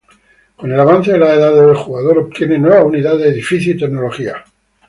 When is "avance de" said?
0.79-1.19